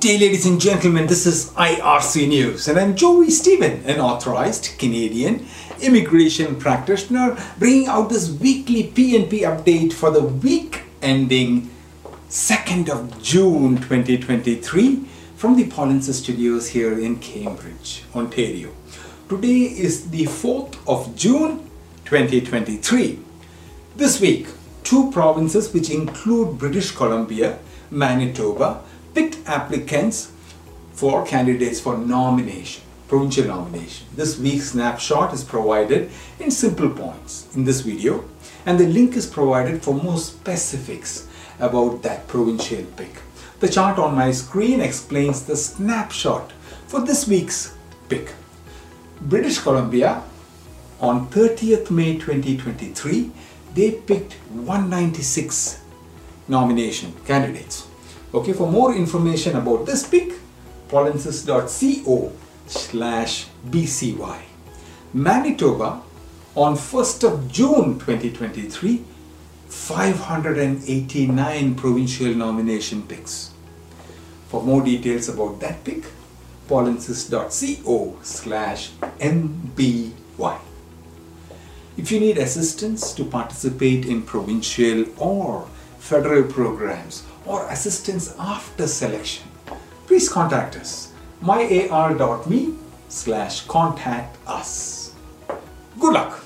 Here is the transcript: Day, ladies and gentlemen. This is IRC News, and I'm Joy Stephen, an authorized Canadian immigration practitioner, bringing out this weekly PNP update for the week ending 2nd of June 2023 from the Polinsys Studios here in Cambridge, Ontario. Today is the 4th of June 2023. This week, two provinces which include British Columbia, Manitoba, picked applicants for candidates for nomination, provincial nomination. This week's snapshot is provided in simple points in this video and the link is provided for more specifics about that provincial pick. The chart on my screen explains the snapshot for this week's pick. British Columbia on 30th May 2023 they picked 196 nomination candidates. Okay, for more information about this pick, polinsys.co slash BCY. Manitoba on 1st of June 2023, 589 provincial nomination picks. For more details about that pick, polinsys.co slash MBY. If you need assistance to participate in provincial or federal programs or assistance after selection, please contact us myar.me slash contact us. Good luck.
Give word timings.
Day, 0.00 0.16
ladies 0.16 0.46
and 0.46 0.58
gentlemen. 0.58 1.08
This 1.08 1.26
is 1.26 1.50
IRC 1.50 2.26
News, 2.26 2.66
and 2.68 2.78
I'm 2.78 2.96
Joy 2.96 3.28
Stephen, 3.28 3.84
an 3.84 4.00
authorized 4.00 4.78
Canadian 4.78 5.46
immigration 5.82 6.56
practitioner, 6.56 7.36
bringing 7.58 7.86
out 7.86 8.08
this 8.08 8.30
weekly 8.30 8.84
PNP 8.84 9.40
update 9.42 9.92
for 9.92 10.10
the 10.10 10.22
week 10.22 10.84
ending 11.02 11.68
2nd 12.30 12.88
of 12.88 13.22
June 13.22 13.76
2023 13.76 15.04
from 15.36 15.56
the 15.56 15.68
Polinsys 15.68 16.14
Studios 16.14 16.68
here 16.68 16.98
in 16.98 17.18
Cambridge, 17.18 18.02
Ontario. 18.14 18.70
Today 19.28 19.64
is 19.64 20.08
the 20.08 20.24
4th 20.24 20.78
of 20.88 21.14
June 21.14 21.68
2023. 22.06 23.18
This 23.96 24.18
week, 24.18 24.46
two 24.82 25.12
provinces 25.12 25.74
which 25.74 25.90
include 25.90 26.58
British 26.58 26.90
Columbia, 26.92 27.58
Manitoba, 27.90 28.82
picked 29.14 29.48
applicants 29.48 30.32
for 30.92 31.24
candidates 31.24 31.80
for 31.80 31.96
nomination, 31.96 32.82
provincial 33.08 33.46
nomination. 33.46 34.06
This 34.14 34.38
week's 34.38 34.72
snapshot 34.72 35.32
is 35.32 35.44
provided 35.44 36.10
in 36.38 36.50
simple 36.50 36.90
points 36.90 37.48
in 37.54 37.64
this 37.64 37.80
video 37.80 38.24
and 38.66 38.78
the 38.78 38.86
link 38.86 39.16
is 39.16 39.26
provided 39.26 39.82
for 39.82 39.94
more 39.94 40.18
specifics 40.18 41.26
about 41.58 42.02
that 42.02 42.28
provincial 42.28 42.84
pick. 42.96 43.14
The 43.60 43.68
chart 43.68 43.98
on 43.98 44.14
my 44.14 44.30
screen 44.32 44.80
explains 44.80 45.44
the 45.44 45.56
snapshot 45.56 46.52
for 46.86 47.00
this 47.00 47.26
week's 47.26 47.74
pick. 48.08 48.32
British 49.20 49.58
Columbia 49.58 50.22
on 51.00 51.28
30th 51.28 51.90
May 51.90 52.14
2023 52.18 53.30
they 53.74 53.92
picked 53.92 54.34
196 54.50 55.80
nomination 56.48 57.14
candidates. 57.24 57.86
Okay, 58.32 58.52
for 58.52 58.70
more 58.70 58.94
information 58.94 59.56
about 59.56 59.86
this 59.86 60.06
pick, 60.06 60.34
polinsys.co 60.88 62.32
slash 62.66 63.46
BCY. 63.68 64.38
Manitoba 65.12 66.00
on 66.54 66.76
1st 66.76 67.32
of 67.32 67.50
June 67.50 67.98
2023, 67.98 69.02
589 69.68 71.74
provincial 71.74 72.32
nomination 72.32 73.02
picks. 73.02 73.50
For 74.48 74.62
more 74.62 74.84
details 74.84 75.28
about 75.28 75.58
that 75.60 75.82
pick, 75.82 76.04
polinsys.co 76.68 78.16
slash 78.22 78.92
MBY. 79.18 80.60
If 81.96 82.12
you 82.12 82.20
need 82.20 82.38
assistance 82.38 83.12
to 83.14 83.24
participate 83.24 84.06
in 84.06 84.22
provincial 84.22 85.06
or 85.18 85.66
federal 86.00 86.42
programs 86.42 87.22
or 87.46 87.68
assistance 87.68 88.34
after 88.38 88.86
selection, 88.86 89.46
please 90.06 90.28
contact 90.28 90.76
us 90.76 91.12
myar.me 91.42 92.74
slash 93.08 93.66
contact 93.66 94.36
us. 94.46 95.14
Good 95.98 96.12
luck. 96.12 96.44